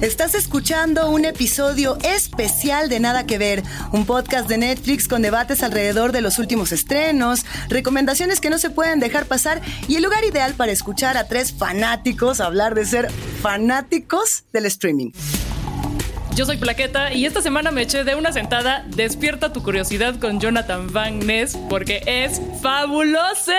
[0.00, 5.62] Estás escuchando un episodio especial de Nada que Ver, un podcast de Netflix con debates
[5.62, 10.24] alrededor de los últimos estrenos, recomendaciones que no se pueden dejar pasar y el lugar
[10.24, 13.10] ideal para escuchar a tres fanáticos hablar de ser
[13.42, 15.10] fanáticos del streaming.
[16.34, 20.40] Yo soy Plaqueta y esta semana me eché de una sentada Despierta tu curiosidad con
[20.40, 23.52] Jonathan Van Ness porque es fabuloso.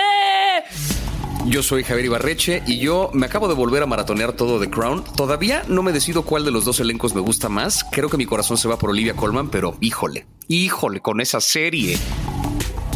[1.46, 5.02] Yo soy Javier Ibarreche y yo me acabo de volver a maratonear todo The Crown.
[5.16, 7.84] Todavía no me decido cuál de los dos elencos me gusta más.
[7.90, 11.98] Creo que mi corazón se va por Olivia Colman, pero híjole, híjole con esa serie.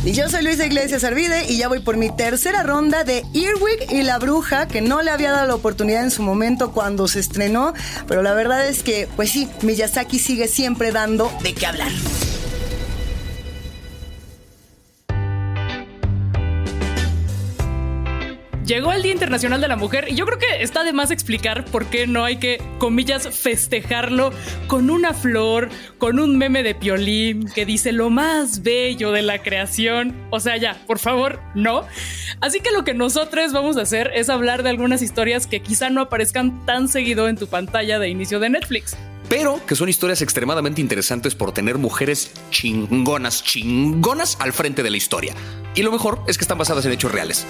[0.05, 3.91] Y yo soy Luisa Iglesias Arvide y ya voy por mi tercera ronda de Earwig
[3.91, 7.19] y la Bruja, que no le había dado la oportunidad en su momento cuando se
[7.19, 7.75] estrenó,
[8.07, 11.91] pero la verdad es que, pues sí, Miyazaki sigue siempre dando de qué hablar.
[18.67, 21.65] Llegó el Día Internacional de la Mujer y yo creo que está de más explicar
[21.67, 24.33] por qué no hay que, comillas, festejarlo
[24.67, 29.41] con una flor, con un meme de piolín que dice lo más bello de la
[29.41, 30.17] creación.
[30.31, 31.87] O sea, ya, por favor, no.
[32.41, 35.89] Así que lo que nosotros vamos a hacer es hablar de algunas historias que quizá
[35.89, 38.97] no aparezcan tan seguido en tu pantalla de inicio de Netflix
[39.29, 44.97] pero que son historias extremadamente interesantes por tener mujeres chingonas, chingonas al frente de la
[44.97, 45.35] historia.
[45.75, 47.45] Y lo mejor es que están basadas en hechos reales.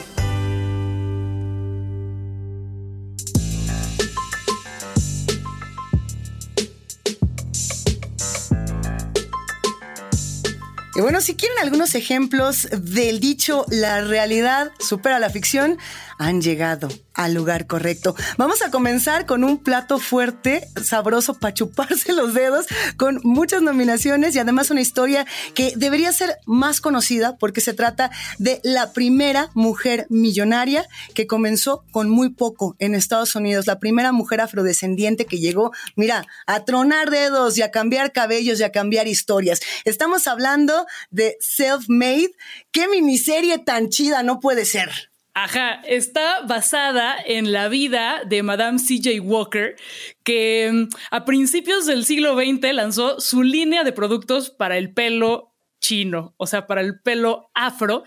[10.97, 15.77] Y bueno, si quieren algunos ejemplos del dicho la realidad supera la ficción,
[16.19, 18.15] han llegado al lugar correcto.
[18.37, 24.35] Vamos a comenzar con un plato fuerte, sabroso para chuparse los dedos, con muchas nominaciones
[24.35, 29.51] y además una historia que debería ser más conocida porque se trata de la primera
[29.55, 35.39] mujer millonaria que comenzó con muy poco en Estados Unidos, la primera mujer afrodescendiente que
[35.39, 39.61] llegó, mira, a tronar dedos y a cambiar cabellos y a cambiar historias.
[39.85, 42.33] Estamos hablando de Self-Made.
[42.71, 45.11] ¿Qué miniserie tan chida no puede ser?
[45.39, 49.77] Ajá, está basada en la vida de Madame CJ Walker,
[50.25, 55.55] que mm, a principios del siglo XX lanzó su línea de productos para el pelo
[55.79, 58.05] chino, o sea, para el pelo afro,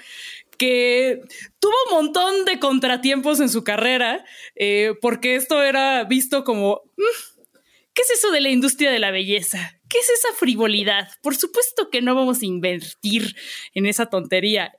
[0.57, 1.21] que
[1.59, 4.25] tuvo un montón de contratiempos en su carrera,
[4.55, 7.53] eh, porque esto era visto como, mm,
[7.93, 9.79] ¿qué es eso de la industria de la belleza?
[9.87, 11.09] ¿Qué es esa frivolidad?
[11.21, 13.35] Por supuesto que no vamos a invertir
[13.75, 14.73] en esa tontería.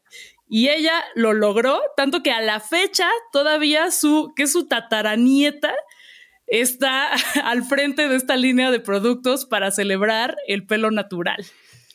[0.53, 5.73] Y ella lo logró, tanto que a la fecha todavía su, que su tataranieta,
[6.49, 7.13] está
[7.45, 11.47] al frente de esta línea de productos para celebrar el pelo natural.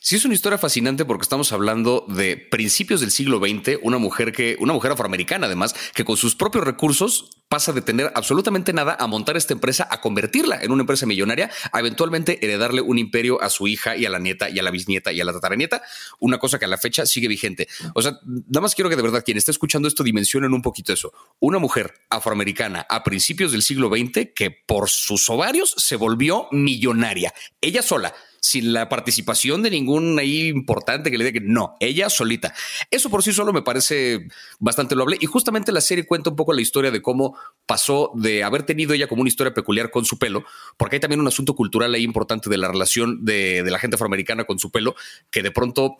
[0.05, 4.33] Sí, es una historia fascinante porque estamos hablando de principios del siglo XX, una mujer
[4.33, 8.95] que, una mujer afroamericana además, que con sus propios recursos pasa de tener absolutamente nada
[8.99, 13.41] a montar esta empresa, a convertirla en una empresa millonaria, a eventualmente heredarle un imperio
[13.41, 15.81] a su hija y a la nieta y a la bisnieta y a la tataranieta,
[16.19, 17.67] una cosa que a la fecha sigue vigente.
[17.95, 20.93] O sea, nada más quiero que de verdad quien esté escuchando esto dimensionen un poquito
[20.93, 21.13] eso.
[21.39, 27.33] Una mujer afroamericana a principios del siglo XX que por sus ovarios se volvió millonaria,
[27.59, 28.13] ella sola
[28.45, 32.53] sin la participación de ningún ahí importante que le diga que no, ella solita.
[32.91, 34.27] Eso por sí solo me parece
[34.59, 37.35] bastante loable y justamente la serie cuenta un poco la historia de cómo
[37.65, 40.45] pasó de haber tenido ella como una historia peculiar con su pelo,
[40.77, 43.95] porque hay también un asunto cultural ahí importante de la relación de, de la gente
[43.95, 44.95] afroamericana con su pelo,
[45.31, 45.97] que de pronto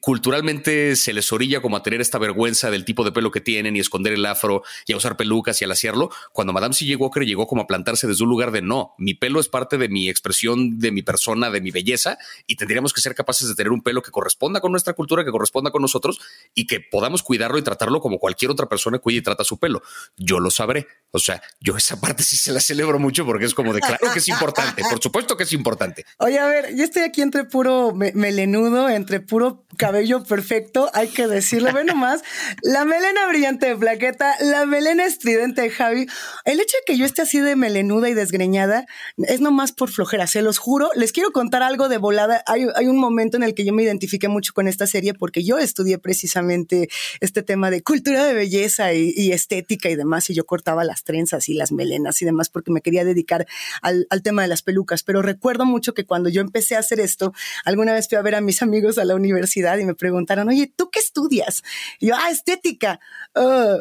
[0.00, 3.76] culturalmente se les orilla como a tener esta vergüenza del tipo de pelo que tienen
[3.76, 6.96] y esconder el afro y a usar pelucas y al hacerlo, cuando Madame C.J.
[6.96, 9.88] Walker llegó como a plantarse desde un lugar de no, mi pelo es parte de
[9.88, 13.72] mi expresión, de mi persona, de mi belleza y tendríamos que ser capaces de tener
[13.72, 16.20] un pelo que corresponda con nuestra cultura, que corresponda con nosotros
[16.54, 19.82] y que podamos cuidarlo y tratarlo como cualquier otra persona cuida y trata su pelo.
[20.16, 20.86] Yo lo sabré.
[21.16, 24.10] O sea, yo esa parte sí se la celebro mucho porque es como de claro
[24.12, 26.04] que es importante, por supuesto que es importante.
[26.18, 31.28] Oye, a ver, yo estoy aquí entre puro melenudo, entre puro cabello perfecto, hay que
[31.28, 31.72] decirlo.
[31.72, 32.22] Ve nomás,
[32.62, 36.06] la melena brillante de Plaqueta, la melena estridente de Javi.
[36.44, 38.84] El hecho de que yo esté así de melenuda y desgreñada
[39.18, 40.90] es nomás por flojera, se los juro.
[40.96, 42.42] Les quiero contar algo de volada.
[42.48, 45.58] Hay, un momento en el que yo me identifiqué mucho con esta serie porque yo
[45.58, 46.88] estudié precisamente
[47.20, 51.48] este tema de cultura de belleza y, estética y demás, y yo cortaba las trenzas
[51.48, 53.46] y las melenas y demás porque me quería dedicar
[53.82, 55.02] al, al tema de las pelucas.
[55.02, 57.32] Pero recuerdo mucho que cuando yo empecé a hacer esto,
[57.64, 60.72] alguna vez fui a ver a mis amigos a la universidad y me preguntaron, oye,
[60.74, 61.62] ¿tú qué estudias?
[62.00, 63.00] Y yo, ah, estética,
[63.34, 63.76] ah,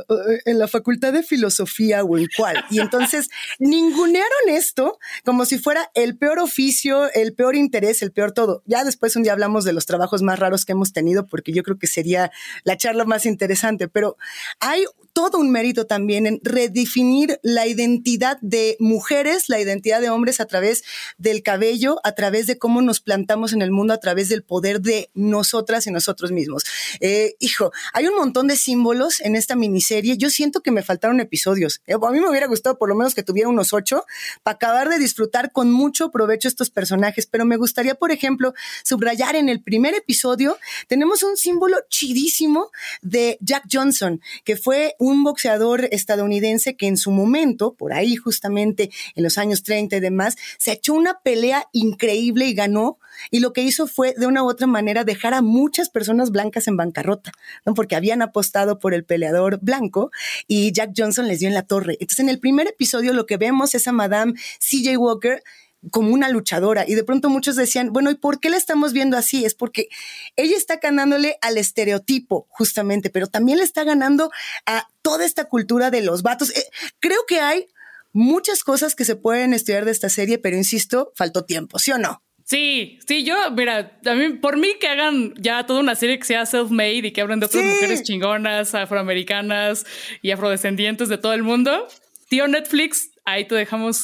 [0.46, 2.64] en la facultad de filosofía o en cuál.
[2.70, 3.30] Y entonces
[3.60, 8.64] ningunearon esto como si fuera el peor oficio, el peor interés, el peor todo.
[8.66, 11.64] Ya después un día hablamos de los trabajos más raros que hemos tenido porque yo
[11.64, 12.31] creo que sería
[12.64, 14.18] la charla más interesante, pero
[14.60, 20.39] hay todo un mérito también en redefinir la identidad de mujeres, la identidad de hombres
[20.39, 20.83] a través
[21.18, 24.81] del cabello, a través de cómo nos plantamos en el mundo, a través del poder
[24.81, 26.63] de nosotras y nosotros mismos.
[27.00, 30.18] Eh, hijo, hay un montón de símbolos en esta miniserie.
[30.18, 31.81] Yo siento que me faltaron episodios.
[31.86, 34.06] Eh, a mí me hubiera gustado por lo menos que tuviera unos ocho
[34.42, 39.36] para acabar de disfrutar con mucho provecho estos personajes, pero me gustaría, por ejemplo, subrayar
[39.36, 40.57] en el primer episodio,
[40.88, 42.71] tenemos un símbolo chidísimo
[43.01, 48.89] de Jack Johnson, que fue un boxeador estadounidense que en su momento, por ahí justamente
[49.15, 53.00] en los años 30 y demás, se echó una pelea increíble y ganó.
[53.29, 56.69] Y lo que hizo fue, de una u otra manera, dejar a muchas personas blancas
[56.69, 57.33] en bancarrota,
[57.65, 57.73] ¿no?
[57.73, 60.09] porque habían apostado por el peleador blanco
[60.47, 61.97] y Jack Johnson les dio en la torre.
[62.00, 65.44] Entonces, en el primer episodio lo que vemos es a Madame CJ Walker
[65.91, 66.85] como una luchadora.
[66.88, 69.45] Y de pronto muchos decían, bueno, ¿y por qué la estamos viendo así?
[69.45, 69.89] Es porque
[70.35, 74.31] ella está ganándole al estereotipo, justamente, pero también le está ganando
[74.65, 76.51] a toda esta cultura de los vatos.
[76.51, 76.65] Eh,
[77.00, 77.68] creo que hay
[78.12, 81.97] muchas cosas que se pueden estudiar de esta serie, pero insisto, faltó tiempo, ¿sí o
[81.97, 82.21] no?
[82.45, 86.25] Sí, sí, yo, mira, a mí, por mí que hagan ya toda una serie que
[86.25, 89.86] sea self-made y que hablen de otras mujeres chingonas, afroamericanas
[90.21, 91.88] y afrodescendientes de todo el mundo.
[92.27, 94.04] Tío Netflix, ahí te dejamos.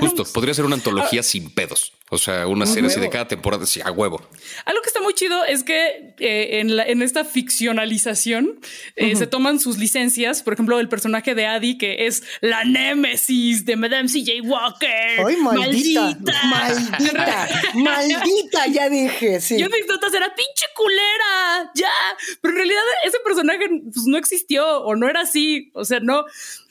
[0.00, 1.24] Justo, podría ser una antología ah.
[1.24, 1.92] sin pedos.
[2.10, 4.26] O sea, una serie así de cada temporada, sí, a huevo.
[4.64, 8.60] Algo que está muy chido es que eh, en, esta ficcionalización
[8.96, 10.42] eh, se toman sus licencias.
[10.42, 15.26] Por ejemplo, el personaje de Adi, que es la némesis de Madame CJ Walker.
[15.26, 16.16] ¡Ay, maldita!
[16.44, 17.48] ¡Maldita!
[17.74, 18.66] ¡Maldita!
[18.72, 19.58] Ya dije, sí.
[19.58, 21.90] Yo necesito era pinche culera, ya.
[22.40, 25.70] Pero en realidad ese personaje pues, no existió o no era así.
[25.74, 26.24] O sea, no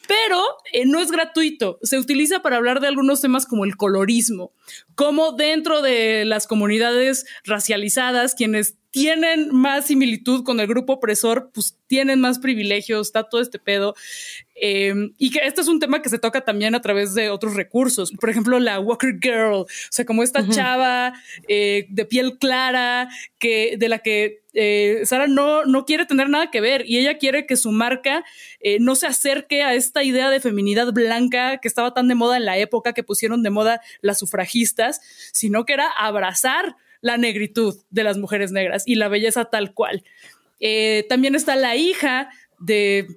[0.08, 1.80] pero eh, no es gratuito.
[1.84, 4.52] Se utiliza para hablar de algunos temas como el colorismo,
[4.96, 11.78] como dentro de las comunidades racializadas, quienes tienen más similitud con el grupo opresor, pues
[11.86, 13.94] tienen más privilegios, está todo este pedo.
[14.56, 17.54] Em, y que este es un tema que se toca también a través de otros
[17.54, 18.12] recursos.
[18.20, 21.14] Por ejemplo, la Walker Girl, o sea, como esta chava
[21.48, 26.52] eh, de piel clara, que, de la que eh, Sara no, no quiere tener nada
[26.52, 28.26] que ver y ella quiere que su marca
[28.60, 32.38] eh, no se acerque a esta idea de feminidad blanca que estaba tan de moda
[32.38, 35.02] en la época que pusieron de moda las sufragistas,
[35.32, 40.04] sino que era abrazar la negritud de las mujeres negras y la belleza tal cual.
[41.08, 43.08] también está la hija de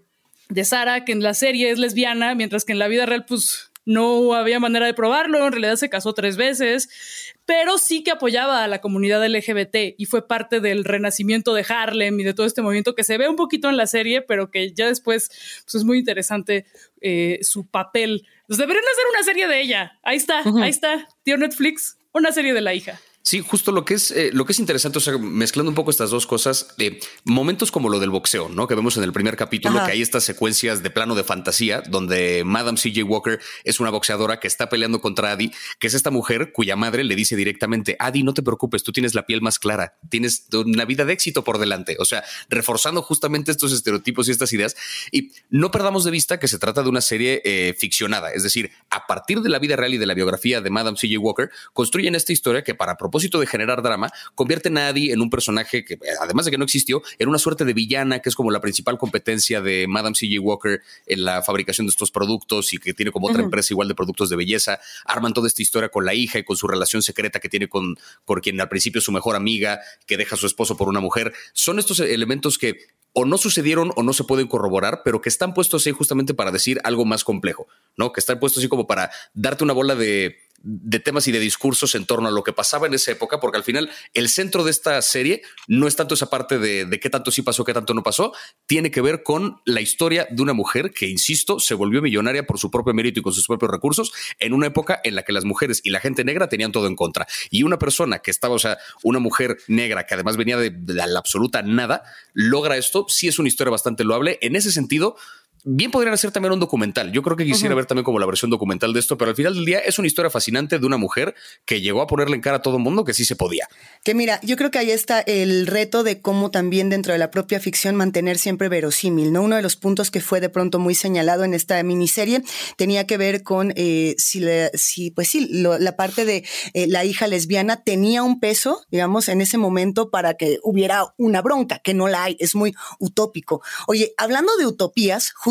[0.50, 3.70] de Sara, que en la serie es lesbiana, mientras que en la vida real, pues
[3.87, 8.62] no había manera de probarlo, en realidad se casó tres veces, pero sí que apoyaba
[8.62, 12.62] a la comunidad LGBT y fue parte del renacimiento de Harlem y de todo este
[12.62, 15.28] movimiento que se ve un poquito en la serie, pero que ya después
[15.64, 16.66] pues es muy interesante
[17.00, 18.26] eh, su papel.
[18.46, 19.98] Pues deberían hacer una serie de ella.
[20.02, 23.00] Ahí está, ahí está, tío Netflix, una serie de la hija.
[23.22, 25.90] Sí, justo lo que es eh, lo que es interesante, o sea, mezclando un poco
[25.90, 28.67] estas dos cosas, de momentos como lo del boxeo, ¿no?
[28.67, 32.44] Que vemos en el primer capítulo, que hay estas secuencias de plano de fantasía, donde
[32.46, 36.52] Madame CJ Walker es una boxeadora que está peleando contra Adi, que es esta mujer
[36.52, 39.99] cuya madre le dice directamente, Adi, no te preocupes, tú tienes la piel más clara,
[40.08, 41.96] tienes una vida de éxito por delante.
[41.99, 44.76] O sea, reforzando justamente estos estereotipos y estas ideas.
[45.12, 48.70] Y no perdamos de vista que se trata de una serie eh, ficcionada, es decir,
[48.88, 52.14] a partir de la vida real y de la biografía de Madame CJ Walker, construyen
[52.14, 55.99] esta historia que para propósito de generar drama, convierte a Nadie en un personaje que,
[56.21, 58.99] además de que no existió, era una suerte de villana que es como la principal
[58.99, 60.40] competencia de Madame C.J.
[60.40, 63.97] Walker en la fabricación de estos productos y que tiene como otra empresa igual de
[63.97, 64.79] productos de belleza.
[65.05, 67.97] Arman toda esta historia con la hija y con su relación secreta que tiene con,
[68.25, 71.00] con quien al principio es su mejor amiga, que deja a su esposo por una
[71.00, 71.33] mujer.
[71.52, 72.79] Son estos elementos que
[73.12, 76.52] o no sucedieron o no se pueden corroborar, pero que están puestos ahí justamente para
[76.52, 78.12] decir algo más complejo, ¿no?
[78.12, 81.95] Que están puestos así como para darte una bola de, de temas y de discursos
[81.95, 84.71] en torno a lo que pasaba en esa época, porque al final el centro de
[84.71, 88.02] esta serie no es tanto esa parte de, qué tanto sí pasó, qué tanto no
[88.02, 88.33] pasó,
[88.67, 92.59] tiene que ver con la historia de una mujer que, insisto, se volvió millonaria por
[92.59, 95.45] su propio mérito y con sus propios recursos en una época en la que las
[95.45, 97.26] mujeres y la gente negra tenían todo en contra.
[97.50, 101.19] Y una persona que estaba, o sea, una mujer negra que además venía de la
[101.19, 102.02] absoluta nada,
[102.33, 104.38] logra esto, sí es una historia bastante loable.
[104.43, 105.17] En ese sentido,
[105.64, 107.12] bien podrían hacer también un documental.
[107.12, 109.55] Yo creo que quisiera ver también como la versión documental de esto, pero al final
[109.55, 112.59] del día es una historia fascinante de una mujer que llegó a ponerle en cara
[112.59, 113.69] a todo el mundo que sí se podía.
[114.05, 117.31] Que mira, yo creo que ahí está el reto de cómo también dentro de la
[117.31, 119.43] propia ficción mantener siempre verosímil, ¿no?
[119.43, 122.43] Uno de los puntos que fue de pronto muy señalado en esta miniserie
[122.76, 127.26] tenía que ver con eh, si, si, pues sí, la parte de eh, la hija
[127.26, 132.09] lesbiana tenía un peso, digamos, en ese momento para que hubiera una bronca, que no
[132.09, 133.62] la hay, es muy utópico.
[133.87, 135.50] Oye, hablando de utopías, justamente,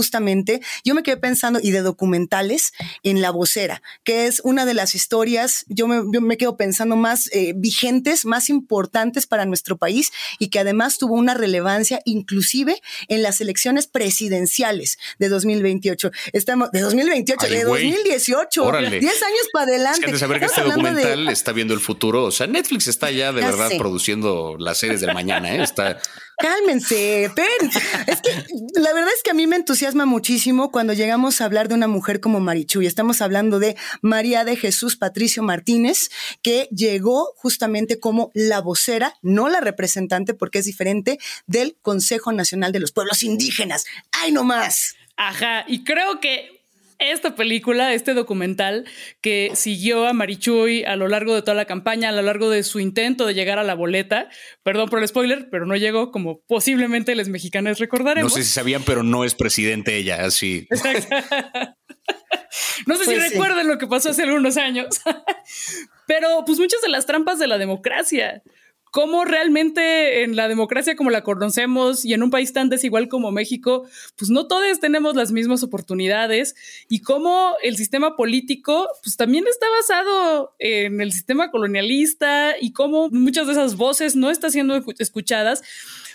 [0.83, 4.95] yo me quedé pensando, y de documentales, en La Vocera, que es una de las
[4.95, 10.11] historias, yo me, yo me quedo pensando más eh, vigentes, más importantes para nuestro país
[10.39, 16.11] y que además tuvo una relevancia inclusive en las elecciones presidenciales de 2028.
[16.33, 20.05] Estamos, de 2028, de 2018, 10 años para adelante.
[20.05, 23.31] Es que saber que este documental está viendo el futuro, o sea, Netflix está ya
[23.31, 25.63] de verdad produciendo las series del mañana, ¿eh?
[25.63, 25.99] está
[26.39, 31.45] cálmense, Es que la verdad es que a mí me entusiasma muchísimo cuando llegamos a
[31.45, 32.85] hablar de una mujer como Marichuy.
[32.87, 36.09] Estamos hablando de María de Jesús Patricio Martínez,
[36.41, 42.71] que llegó justamente como la vocera, no la representante, porque es diferente del Consejo Nacional
[42.71, 43.85] de los Pueblos Indígenas.
[44.11, 44.95] ¡Ay, no más!
[45.17, 46.58] Ajá, y creo que
[46.99, 48.85] esta película, este documental
[49.21, 52.63] que siguió a Marichuy a lo largo de toda la campaña, a lo largo de
[52.63, 54.29] su intento de llegar a la boleta.
[54.63, 58.31] Perdón por el spoiler, pero no llegó como posiblemente los mexicanos recordaremos.
[58.31, 60.67] No sé si sabían, pero no es presidente ella, así.
[62.85, 65.01] no sé si pues recuerdan lo que pasó hace algunos años,
[66.07, 68.43] pero pues muchas de las trampas de la democracia
[68.91, 73.31] cómo realmente en la democracia como la conocemos y en un país tan desigual como
[73.31, 76.55] México, pues no todos tenemos las mismas oportunidades
[76.87, 83.09] y cómo el sistema político pues también está basado en el sistema colonialista y cómo
[83.09, 85.61] muchas de esas voces no están siendo escuchadas,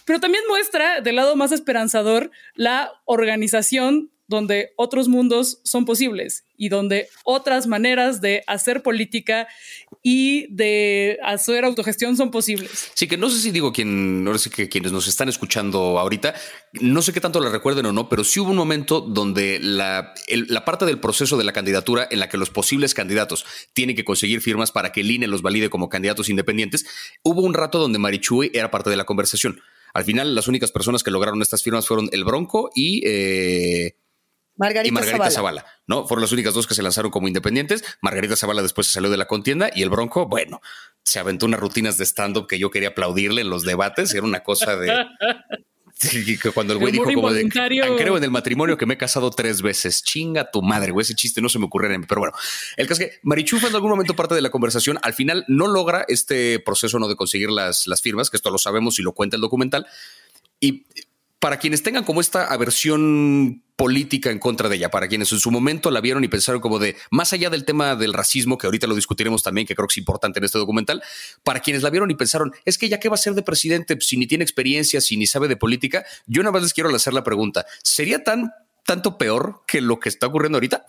[0.04, 6.69] pero también muestra del lado más esperanzador la organización donde otros mundos son posibles y
[6.69, 9.49] donde otras maneras de hacer política
[10.07, 12.91] y de hacer autogestión son posibles.
[12.93, 16.35] Sí, que no sé si digo quien, no sé que quienes nos están escuchando ahorita,
[16.75, 20.13] no sé qué tanto la recuerden o no, pero sí hubo un momento donde la,
[20.29, 24.05] la parte del proceso de la candidatura en la que los posibles candidatos tienen que
[24.05, 26.85] conseguir firmas para que el INE los valide como candidatos independientes,
[27.23, 29.63] hubo un rato donde Marichuy era parte de la conversación.
[29.95, 33.97] Al final, las únicas personas que lograron estas firmas fueron el Bronco y eh,
[34.57, 35.67] Margarita, y Margarita Zavala.
[35.87, 36.07] ¿no?
[36.07, 37.85] Fueron las únicas dos que se lanzaron como independientes.
[38.01, 40.61] Margarita Zavala después se salió de la contienda y el Bronco, bueno,
[41.03, 44.15] se aventó unas rutinas de stand-up que yo quería aplaudirle en los debates.
[44.15, 44.93] Era una cosa de...
[46.55, 49.63] cuando el güey dijo como de creo en el matrimonio que me he casado tres
[49.63, 50.03] veces.
[50.03, 51.03] Chinga tu madre, güey.
[51.03, 51.89] Ese chiste no se me ocurre.
[52.09, 52.35] Pero bueno,
[52.77, 54.99] el caso es que Marichu fue en algún momento parte de la conversación.
[55.03, 58.59] Al final no logra este proceso no de conseguir las, las firmas, que esto lo
[58.59, 59.87] sabemos y lo cuenta el documental.
[60.59, 60.87] Y
[61.39, 65.50] para quienes tengan como esta aversión política en contra de ella, para quienes en su
[65.50, 68.87] momento la vieron y pensaron como de, más allá del tema del racismo, que ahorita
[68.87, 71.02] lo discutiremos también, que creo que es importante en este documental,
[71.43, 73.97] para quienes la vieron y pensaron, es que ella qué va a ser de presidente
[74.00, 77.12] si ni tiene experiencia, si ni sabe de política, yo nada más les quiero hacer
[77.12, 78.52] la pregunta, ¿sería tan
[78.85, 80.87] tanto peor que lo que está ocurriendo ahorita?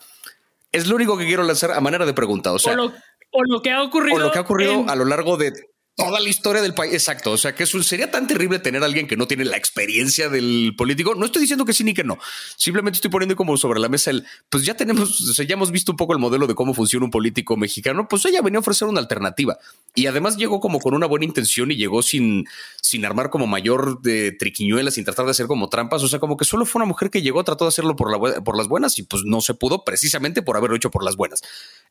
[0.72, 2.52] Es lo único que quiero lanzar a manera de pregunta.
[2.52, 4.18] O, sea, o, lo, que ha ocurrido.
[4.18, 5.54] O lo que ha ocurrido a lo largo de
[5.96, 6.94] toda la historia del país.
[6.94, 7.32] Exacto.
[7.32, 10.74] O sea, que sería tan terrible tener a alguien que no tiene la experiencia del
[10.78, 11.16] político.
[11.16, 12.18] No estoy diciendo que sí ni que no.
[12.58, 15.72] Simplemente estoy poniendo como sobre la mesa el, pues ya tenemos, o sea, ya hemos
[15.72, 18.08] visto un poco el modelo de cómo funciona un político mexicano.
[18.10, 19.58] Pues ella venía a ofrecer una alternativa
[19.94, 22.46] y además llegó como con una buena intención y llegó sin,
[22.82, 26.04] sin armar como mayor de triquiñuelas, sin tratar de hacer como trampas.
[26.04, 28.44] O sea, como que solo fue una mujer que llegó, trató de hacerlo por, la,
[28.44, 31.42] por las buenas y pues no se pudo precisamente por haberlo hecho por las buenas.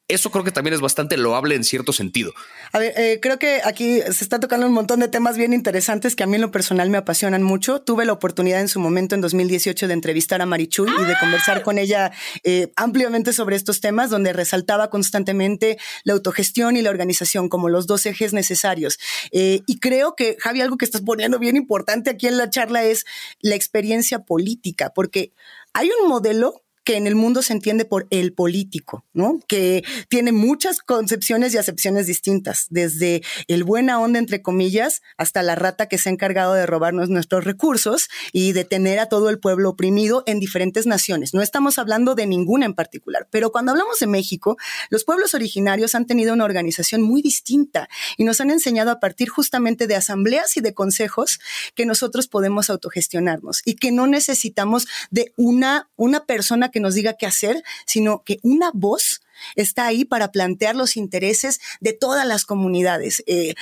[0.07, 2.35] Eso creo que también es bastante loable en cierto sentido.
[2.73, 6.15] A ver, eh, creo que aquí se está tocando un montón de temas bien interesantes
[6.15, 7.81] que a mí en lo personal me apasionan mucho.
[7.81, 11.63] Tuve la oportunidad en su momento, en 2018, de entrevistar a Marichuy y de conversar
[11.63, 17.49] con ella eh, ampliamente sobre estos temas, donde resaltaba constantemente la autogestión y la organización
[17.49, 18.99] como los dos ejes necesarios.
[19.33, 22.85] Eh, y creo que, Javi, algo que estás poniendo bien importante aquí en la charla
[22.85, 23.07] es
[23.41, 25.33] la experiencia política, porque
[25.73, 29.41] hay un modelo que en el mundo se entiende por el político, ¿no?
[29.49, 35.55] Que tiene muchas concepciones y acepciones distintas, desde el buena onda, entre comillas, hasta la
[35.55, 39.39] rata que se ha encargado de robarnos nuestros recursos y de tener a todo el
[39.39, 41.33] pueblo oprimido en diferentes naciones.
[41.33, 44.57] No estamos hablando de ninguna en particular, pero cuando hablamos de México,
[44.91, 49.29] los pueblos originarios han tenido una organización muy distinta y nos han enseñado a partir
[49.29, 51.41] justamente de asambleas y de consejos
[51.75, 57.15] que nosotros podemos autogestionarnos y que no necesitamos de una, una persona que nos diga
[57.15, 59.23] qué hacer, sino que una voz
[59.55, 63.23] está ahí para plantear los intereses de todas las comunidades.
[63.27, 63.55] Eh,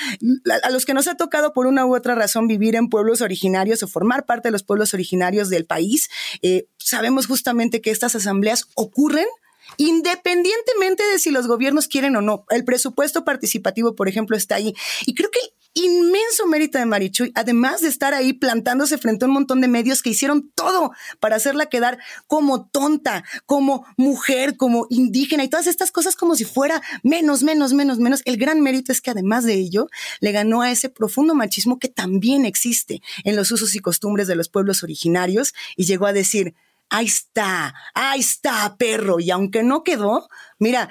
[0.65, 3.83] a los que nos ha tocado por una u otra razón vivir en pueblos originarios
[3.83, 6.09] o formar parte de los pueblos originarios del país,
[6.41, 9.27] eh, sabemos justamente que estas asambleas ocurren
[9.77, 12.45] independientemente de si los gobiernos quieren o no.
[12.51, 14.75] El presupuesto participativo, por ejemplo, está ahí.
[15.07, 15.41] Y creo que
[15.75, 20.03] inmenso mérito de Marichuy, además de estar ahí plantándose frente a un montón de medios
[20.03, 25.91] que hicieron todo para hacerla quedar como tonta, como mujer, como indígena y todas estas
[25.91, 28.23] cosas como si fuera menos, menos, menos, menos.
[28.25, 29.89] El gran mérito es que además de ello,
[30.21, 34.37] le ganó a ese profundo machismo que también existe en los usos y costumbres de
[34.37, 36.55] los pueblos originarios y llegó a decir,
[36.93, 39.19] ahí está, ahí está, perro.
[39.19, 40.91] Y aunque no quedó, mira,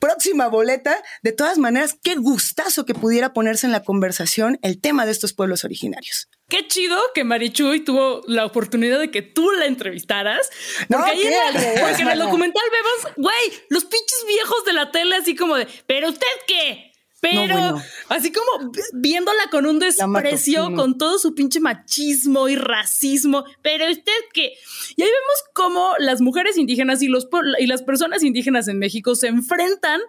[0.00, 5.04] próxima boleta, de todas maneras, qué gustazo que pudiera ponerse en la conversación el tema
[5.04, 6.28] de estos pueblos originarios.
[6.48, 10.50] Qué chido que Marichuy tuvo la oportunidad de que tú la entrevistaras.
[10.88, 14.90] Porque, ahí en, el, porque en el documental vemos, güey, los pinches viejos de la
[14.90, 16.93] tele así como de, pero usted qué?
[17.30, 23.44] Pero así como viéndola con un desprecio, con todo su pinche machismo y racismo.
[23.62, 24.52] Pero usted que.
[24.96, 27.28] Y ahí vemos cómo las mujeres indígenas y, los,
[27.58, 30.00] y las personas indígenas en México se enfrentan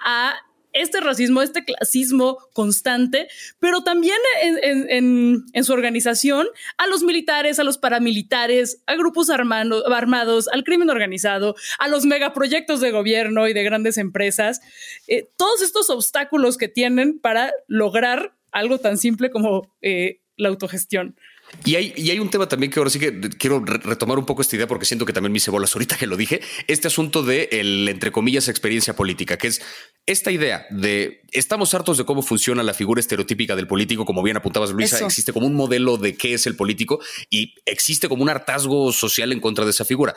[0.00, 0.34] a
[0.72, 6.46] este racismo, este clasismo constante, pero también en, su organización
[6.76, 12.80] a los militares, a los paramilitares, a grupos armados, al crimen organizado, a los megaproyectos
[12.80, 14.60] de gobierno y de grandes empresas,
[15.06, 21.16] eh, todos estos obstáculos que tienen para lograr algo tan simple como eh, la autogestión.
[21.64, 24.42] Y hay, y hay un tema también que ahora sí que quiero retomar un poco
[24.42, 26.40] esta idea porque siento que también me hice bolas ahorita que lo dije.
[26.66, 29.62] Este asunto de el, entre comillas, experiencia política, que es
[30.06, 34.36] esta idea de estamos hartos de cómo funciona la figura estereotípica del político, como bien
[34.36, 38.28] apuntabas, Luisa, existe como un modelo de qué es el político y existe como un
[38.28, 40.14] hartazgo social en contra de esa figura.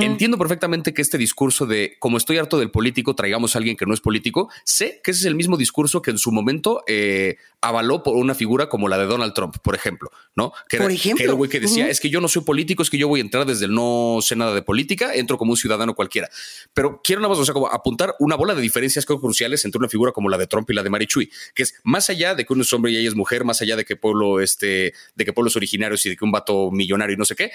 [0.00, 3.86] Entiendo perfectamente que este discurso de como estoy harto del político, traigamos a alguien que
[3.86, 7.36] no es político, sé que ese es el mismo discurso que en su momento eh,
[7.60, 10.52] avaló por una figura como la de Donald Trump, por ejemplo, ¿no?
[10.68, 11.24] Que por ejemplo.
[11.24, 13.20] Que el güey que decía, es que yo no soy político, es que yo voy
[13.20, 16.28] a entrar desde el no sé nada de política, entro como un ciudadano cualquiera.
[16.72, 19.88] Pero quiero nada más, o sea, como apuntar una bola de diferencias cruciales entre una
[19.88, 22.52] figura como la de Trump y la de Marichuy, que es más allá de que
[22.52, 25.32] uno es hombre y ella es mujer, más allá de que pueblo, este, de que
[25.32, 27.50] pueblos originarios y de que un vato millonario y no sé qué,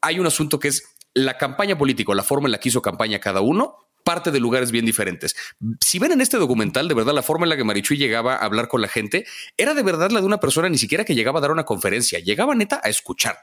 [0.00, 3.18] hay un asunto que es la campaña política, la forma en la que hizo campaña
[3.20, 5.36] cada uno, parte de lugares bien diferentes.
[5.80, 8.44] Si ven en este documental, de verdad, la forma en la que Marichuy llegaba a
[8.44, 11.38] hablar con la gente era de verdad la de una persona ni siquiera que llegaba
[11.38, 13.38] a dar una conferencia, llegaba neta a escuchar.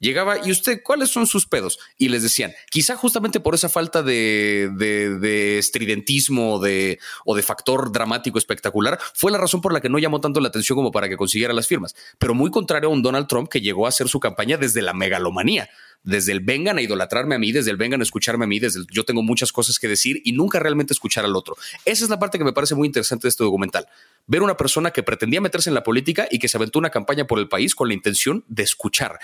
[0.00, 1.78] Llegaba y usted, ¿cuáles son sus pedos?
[1.98, 7.92] Y les decían, quizá justamente por esa falta de, de, estridentismo de, o de factor
[7.92, 11.08] dramático espectacular, fue la razón por la que no llamó tanto la atención como para
[11.08, 11.94] que consiguiera las firmas.
[12.18, 14.94] Pero muy contrario a un Donald Trump que llegó a hacer su campaña desde la
[14.94, 15.68] megalomanía
[16.02, 18.80] desde el vengan a idolatrarme a mí, desde el vengan a escucharme a mí, desde
[18.80, 21.56] el yo tengo muchas cosas que decir y nunca realmente escuchar al otro.
[21.84, 23.86] Esa es la parte que me parece muy interesante de este documental.
[24.26, 27.26] Ver una persona que pretendía meterse en la política y que se aventó una campaña
[27.26, 29.18] por el país con la intención de escuchar.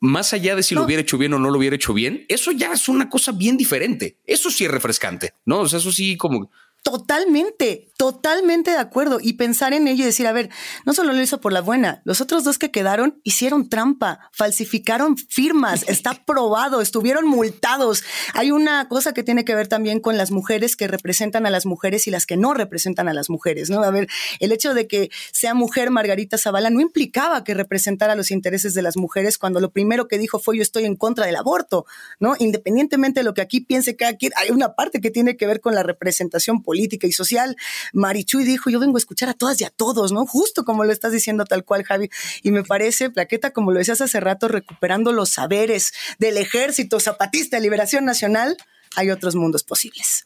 [0.00, 2.52] Más allá de si lo hubiera hecho bien o no lo hubiera hecho bien, eso
[2.52, 4.16] ya es una cosa bien diferente.
[4.26, 5.60] Eso sí es refrescante, ¿no?
[5.60, 6.50] O sea, eso sí como
[6.82, 9.20] Totalmente, totalmente de acuerdo.
[9.22, 10.50] Y pensar en ello y decir, a ver,
[10.84, 15.16] no solo lo hizo por la buena, los otros dos que quedaron hicieron trampa, falsificaron
[15.16, 18.02] firmas, está probado, estuvieron multados.
[18.34, 21.66] Hay una cosa que tiene que ver también con las mujeres que representan a las
[21.66, 23.84] mujeres y las que no representan a las mujeres, ¿no?
[23.84, 24.08] A ver,
[24.40, 28.82] el hecho de que sea mujer Margarita Zavala no implicaba que representara los intereses de
[28.82, 31.86] las mujeres cuando lo primero que dijo fue yo estoy en contra del aborto,
[32.18, 32.34] ¿no?
[32.40, 35.60] Independientemente de lo que aquí piense cada quien, hay una parte que tiene que ver
[35.60, 37.54] con la representación política política y social.
[37.92, 40.24] Marichuy dijo, yo vengo a escuchar a todas y a todos, ¿no?
[40.24, 42.08] Justo como lo estás diciendo tal cual, Javi.
[42.42, 47.58] Y me parece, Plaqueta, como lo decías hace rato, recuperando los saberes del ejército zapatista
[47.58, 48.56] de liberación nacional,
[48.96, 50.24] hay otros mundos posibles.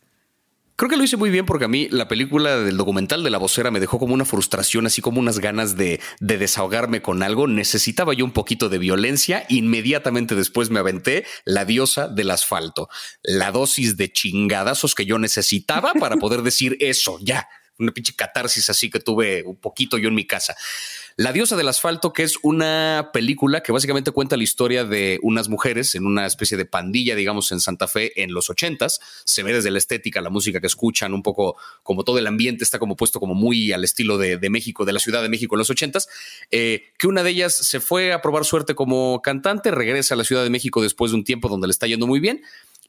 [0.77, 3.39] Creo que lo hice muy bien porque a mí la película del documental de la
[3.39, 7.47] vocera me dejó como una frustración, así como unas ganas de, de, desahogarme con algo.
[7.47, 9.47] Necesitaba yo un poquito de violencia.
[9.49, 12.91] Inmediatamente después me aventé la diosa del asfalto,
[13.23, 17.49] la dosis de chingadazos que yo necesitaba para poder decir eso ya.
[17.79, 20.55] Una pinche catarsis así que tuve un poquito yo en mi casa.
[21.19, 25.49] La diosa del asfalto, que es una película que básicamente cuenta la historia de unas
[25.49, 29.01] mujeres en una especie de pandilla, digamos, en Santa Fe en los ochentas.
[29.25, 32.65] Se ve desde la estética, la música que escuchan, un poco como todo el ambiente
[32.65, 35.61] está como puesto como muy al estilo de, México, de la Ciudad de México en
[35.61, 36.07] los ochentas.
[36.51, 40.25] Eh, que una de ellas se fue a probar suerte como cantante, regresa a la
[40.25, 42.43] Ciudad de México después de un tiempo donde le está yendo muy bien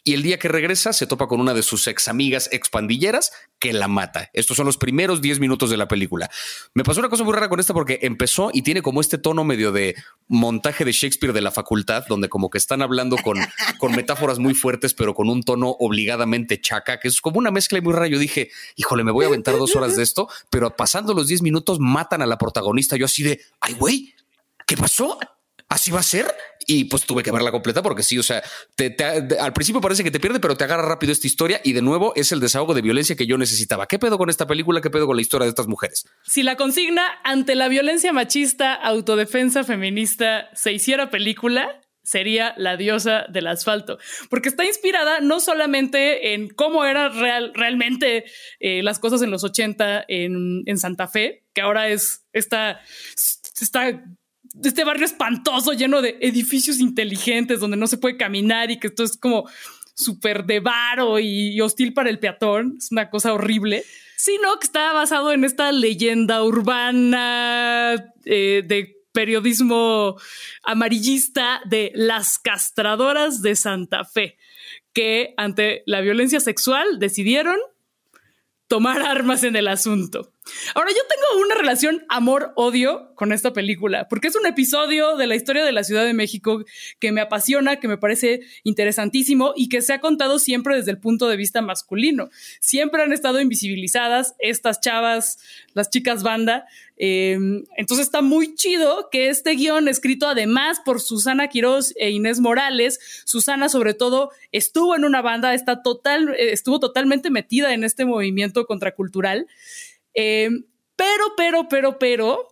[0.03, 3.73] y el día que regresa se topa con una de sus ex amigas expandilleras que
[3.73, 4.29] la mata.
[4.33, 6.29] Estos son los primeros 10 minutos de la película.
[6.73, 9.43] Me pasó una cosa muy rara con esta porque empezó y tiene como este tono
[9.43, 9.95] medio de
[10.27, 13.37] montaje de Shakespeare de la facultad, donde como que están hablando con,
[13.79, 17.81] con metáforas muy fuertes, pero con un tono obligadamente chaca, que es como una mezcla
[17.81, 18.07] muy rara.
[18.07, 21.41] Yo dije, híjole, me voy a aventar dos horas de esto, pero pasando los 10
[21.41, 22.97] minutos matan a la protagonista.
[22.97, 24.13] Yo así de, ay, güey,
[24.65, 25.17] ¿qué pasó?
[25.69, 26.33] ¿Así va a ser?
[26.67, 28.43] y pues tuve que verla completa porque sí, o sea,
[29.39, 32.11] al principio parece que te pierde, pero te agarra rápido esta historia y de nuevo
[32.15, 33.87] es el desahogo de violencia que yo necesitaba.
[33.87, 34.81] ¿Qué pedo con esta película?
[34.81, 36.05] ¿Qué pedo con la historia de estas mujeres?
[36.25, 43.25] Si la consigna ante la violencia machista, autodefensa feminista se hiciera película, sería la diosa
[43.29, 43.97] del asfalto,
[44.29, 48.25] porque está inspirada no solamente en cómo eran real, realmente
[48.59, 52.81] eh, las cosas en los 80 en, en, Santa Fe, que ahora es esta,
[53.59, 54.03] esta
[54.63, 59.03] este barrio espantoso lleno de edificios inteligentes donde no se puede caminar y que esto
[59.03, 59.47] es como
[59.93, 62.75] súper de varo y, hostil para el peatón.
[62.77, 63.83] Es una cosa horrible.
[64.15, 70.15] Sino que está basado en esta leyenda urbana eh, de periodismo
[70.63, 74.37] amarillista de las castradoras de Santa Fe,
[74.93, 77.57] que ante la violencia sexual decidieron
[78.67, 80.33] tomar armas en el asunto.
[80.75, 85.35] Ahora, yo tengo una relación amor-odio con esta película, porque es un episodio de la
[85.35, 86.63] historia de la Ciudad de México
[86.99, 90.99] que me apasiona, que me parece interesantísimo y que se ha contado siempre desde el
[90.99, 92.29] punto de vista masculino.
[92.59, 95.39] Siempre han estado invisibilizadas estas chavas,
[95.73, 96.65] las chicas banda.
[96.99, 102.39] Em, entonces está muy chido que este guion escrito además por Susana Quiroz e Inés
[102.39, 108.05] Morales, Susana sobre todo estuvo en una banda, está total, estuvo totalmente metida en este
[108.05, 109.47] movimiento contracultural.
[110.17, 110.49] Eh,
[110.95, 112.47] pero, pero, pero, pero,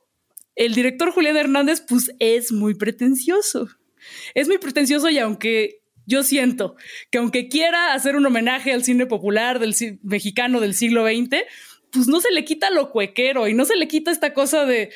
[0.55, 3.67] el director Julián Hernández, pues es muy pretencioso.
[4.35, 6.75] Es muy pretencioso y aunque yo siento
[7.09, 11.43] que aunque quiera hacer un homenaje al cine popular del mexicano del siglo XX,
[11.91, 14.91] pues no se le quita lo cuequero y no se le quita esta cosa de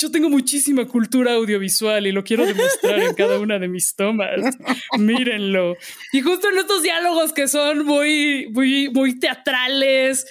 [0.00, 4.56] yo tengo muchísima cultura audiovisual y lo quiero demostrar en cada una de mis tomas.
[4.98, 5.76] Mírenlo.
[6.12, 10.26] Y justo en estos diálogos que son muy, muy, muy teatrales,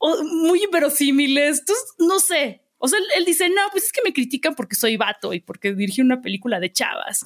[0.00, 1.60] muy inverosímiles.
[1.60, 2.62] Entonces, no sé.
[2.78, 5.74] O sea, él, dice, no, pues es que me critican porque soy vato y porque
[5.74, 7.24] dirigí una película de chavas.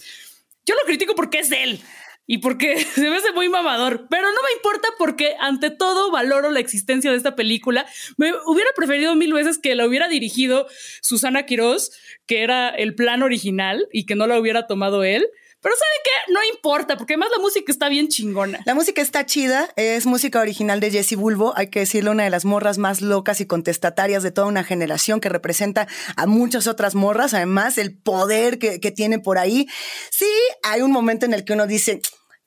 [0.65, 1.81] Yo lo critico porque es él
[2.27, 6.51] y porque se me hace muy mamador, pero no me importa porque ante todo valoro
[6.51, 7.87] la existencia de esta película.
[8.17, 10.67] Me hubiera preferido mil veces que la hubiera dirigido
[11.03, 11.93] Susana Quiroz,
[12.27, 15.29] que era el plan original y que no la hubiera tomado él.
[15.62, 16.33] Pero ¿sabe qué?
[16.33, 18.61] No importa, porque además la música está bien chingona.
[18.66, 22.31] La música está chida, es música original de Jessie Bulbo, hay que decirle una de
[22.31, 26.96] las morras más locas y contestatarias de toda una generación que representa a muchas otras
[26.96, 29.68] morras, además el poder que, que tiene por ahí.
[30.11, 30.31] Sí,
[30.64, 32.01] hay un momento en el que uno dice,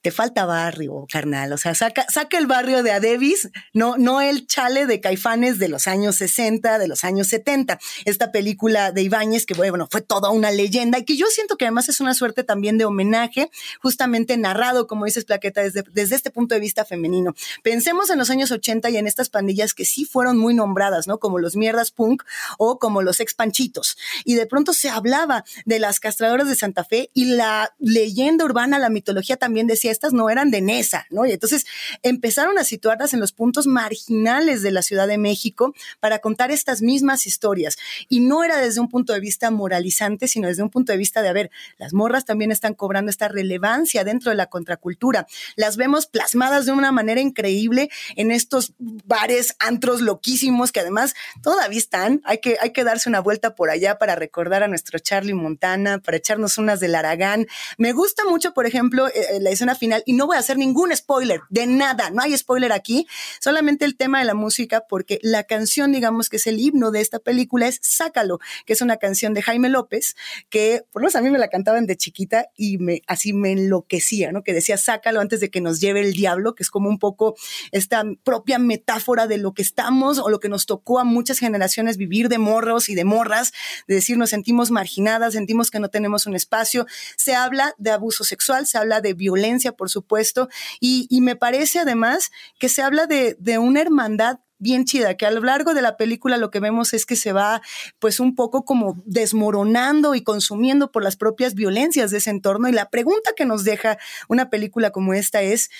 [0.06, 1.52] te falta barrio, carnal.
[1.52, 5.68] O sea, saca, saca el barrio de Adebis, no, no el chale de caifanes de
[5.68, 7.80] los años 60, de los años 70.
[8.04, 11.64] Esta película de Ibáñez, que bueno, fue toda una leyenda y que yo siento que
[11.64, 13.50] además es una suerte también de homenaje,
[13.82, 17.34] justamente narrado, como dices, Plaqueta, desde, desde este punto de vista femenino.
[17.64, 21.18] Pensemos en los años 80 y en estas pandillas que sí fueron muy nombradas, ¿no?
[21.18, 22.22] Como los mierdas punk
[22.58, 23.98] o como los ex panchitos.
[24.24, 28.78] Y de pronto se hablaba de las castradoras de Santa Fe y la leyenda urbana,
[28.78, 31.26] la mitología también decía estas no eran de Nesa, ¿no?
[31.26, 31.66] Y entonces
[32.02, 36.82] empezaron a situarlas en los puntos marginales de la Ciudad de México para contar estas
[36.82, 37.76] mismas historias.
[38.08, 41.22] Y no era desde un punto de vista moralizante, sino desde un punto de vista
[41.22, 45.26] de, a ver, las morras también están cobrando esta relevancia dentro de la contracultura.
[45.56, 51.78] Las vemos plasmadas de una manera increíble en estos bares, antros loquísimos que además todavía
[51.78, 52.20] están.
[52.24, 55.98] Hay que, hay que darse una vuelta por allá para recordar a nuestro Charlie Montana,
[55.98, 57.46] para echarnos unas del Aragán.
[57.78, 60.58] Me gusta mucho, por ejemplo, eh, eh, la escena final y no voy a hacer
[60.58, 63.06] ningún spoiler de nada, no hay spoiler aquí,
[63.40, 67.00] solamente el tema de la música, porque la canción, digamos que es el himno de
[67.00, 70.16] esta película, es Sácalo, que es una canción de Jaime López,
[70.48, 73.52] que por lo menos a mí me la cantaban de chiquita y me, así me
[73.52, 74.42] enloquecía, ¿no?
[74.42, 77.36] Que decía Sácalo antes de que nos lleve el diablo, que es como un poco
[77.72, 81.96] esta propia metáfora de lo que estamos o lo que nos tocó a muchas generaciones
[81.96, 83.52] vivir de morros y de morras,
[83.86, 86.86] de decir nos sentimos marginadas, sentimos que no tenemos un espacio.
[87.16, 90.48] Se habla de abuso sexual, se habla de violencia por supuesto,
[90.80, 95.30] y, me parece además que se habla de, de una hermandad bien chida, que a
[95.30, 97.60] lo largo de la película lo que vemos es que se va
[97.98, 102.68] pues un poco como desmoronando y consumiendo por las propias violencias de ese entorno.
[102.68, 103.98] Y la pregunta que nos deja
[104.28, 105.70] una película como esta es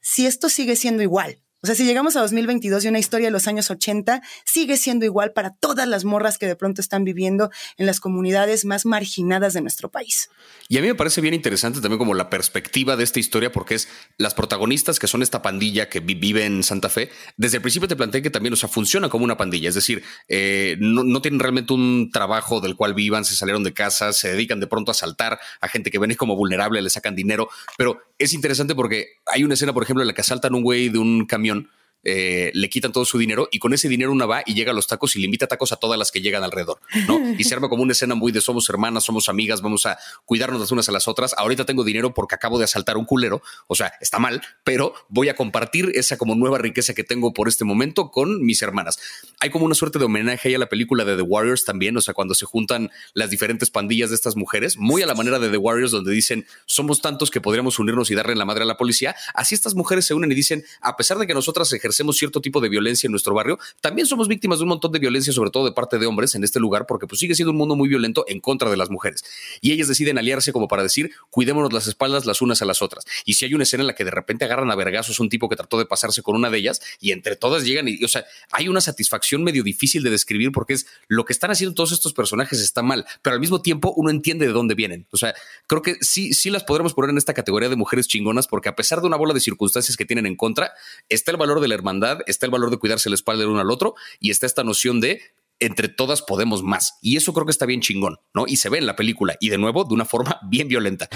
[0.00, 1.38] si esto sigue siendo igual.
[1.62, 5.04] O sea, si llegamos a 2022 y una historia de los años 80 sigue siendo
[5.04, 9.52] igual para todas las morras que de pronto están viviendo en las comunidades más marginadas
[9.52, 10.30] de nuestro país.
[10.70, 13.74] Y a mí me parece bien interesante también como la perspectiva de esta historia, porque
[13.74, 17.10] es las protagonistas que son esta pandilla que vive en Santa Fe.
[17.36, 20.02] Desde el principio te planteé que también, o sea, funciona como una pandilla, es decir,
[20.28, 24.60] eh, no, tienen realmente un trabajo del cual vivan, se salieron de casa, se dedican
[24.60, 28.32] de pronto a asaltar a gente que ven como vulnerable, le sacan dinero, pero es
[28.32, 31.26] interesante porque hay una escena, por ejemplo, en la que asaltan un güey de un
[31.26, 31.68] camión opinión
[32.02, 34.74] eh, le quitan todo su dinero y con ese dinero una va y llega a
[34.74, 37.20] los tacos y le invita tacos a todas las que llegan alrededor, ¿no?
[37.38, 40.60] Y se arma como una escena muy de somos hermanas, somos amigas, vamos a cuidarnos
[40.60, 41.34] las unas a las otras.
[41.36, 45.28] Ahorita tengo dinero porque acabo de asaltar un culero, o sea, está mal, pero voy
[45.28, 48.98] a compartir esa como nueva riqueza que tengo por este momento con mis hermanas.
[49.40, 52.00] Hay como una suerte de homenaje ahí a la película de The Warriors también, o
[52.00, 55.48] sea, cuando se juntan las diferentes pandillas de estas mujeres, muy a la manera de
[55.48, 58.76] The Warriors, donde dicen somos tantos que podríamos unirnos y darle la madre a la
[58.76, 59.14] policía.
[59.34, 62.40] Así estas mujeres se unen y dicen, a pesar de que nosotras ejercemos ejercemos cierto
[62.40, 65.50] tipo de violencia en nuestro barrio, también somos víctimas de un montón de violencia, sobre
[65.50, 67.88] todo de parte de hombres en este lugar, porque pues sigue siendo un mundo muy
[67.88, 69.24] violento en contra de las mujeres.
[69.60, 73.04] Y ellas deciden aliarse como para decir, cuidémonos las espaldas las unas a las otras.
[73.24, 75.48] Y si hay una escena en la que de repente agarran a vergazos un tipo
[75.48, 78.24] que trató de pasarse con una de ellas y entre todas llegan y, o sea,
[78.52, 82.12] hay una satisfacción medio difícil de describir porque es lo que están haciendo todos estos
[82.12, 85.06] personajes está mal, pero al mismo tiempo uno entiende de dónde vienen.
[85.10, 85.34] O sea,
[85.66, 88.76] creo que sí, sí las podremos poner en esta categoría de mujeres chingonas porque a
[88.76, 90.72] pesar de una bola de circunstancias que tienen en contra,
[91.08, 93.60] está el valor de la hermandad, está el valor de cuidarse la espalda del uno
[93.60, 95.20] al otro y está esta noción de
[95.60, 96.98] entre todas podemos más.
[97.02, 98.44] Y eso creo que está bien chingón, ¿no?
[98.46, 101.08] Y se ve en la película y de nuevo de una forma bien violenta.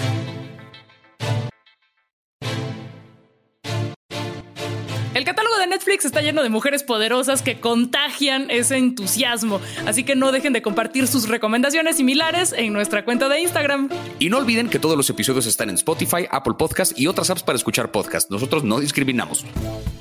[5.13, 10.31] El catálogo Netflix está lleno de mujeres poderosas que contagian ese entusiasmo, así que no
[10.31, 13.89] dejen de compartir sus recomendaciones similares en nuestra cuenta de Instagram.
[14.17, 17.43] Y no olviden que todos los episodios están en Spotify, Apple Podcast y otras apps
[17.43, 18.31] para escuchar podcast.
[18.31, 19.43] Nosotros no discriminamos.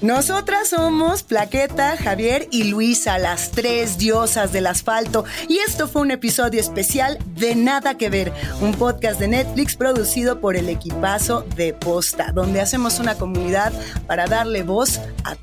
[0.00, 5.24] Nosotras somos Plaqueta, Javier y Luisa, las tres diosas del asfalto.
[5.48, 10.40] Y esto fue un episodio especial de Nada que Ver, un podcast de Netflix producido
[10.40, 13.72] por el equipazo de Posta, donde hacemos una comunidad
[14.06, 15.34] para darle voz a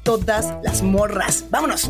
[0.64, 1.46] las morras.
[1.50, 1.88] ¡Vámonos!